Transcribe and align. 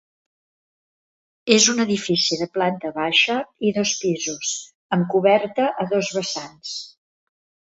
És 1.55 1.67
un 1.73 1.81
edifici 1.83 2.39
de 2.39 2.47
planta 2.57 2.91
baixa 2.97 3.37
i 3.69 3.75
dos 3.77 3.93
pisos 4.01 4.55
amb 4.99 5.07
coberta 5.15 5.69
a 5.85 5.89
dos 5.93 6.11
vessants. 6.17 6.75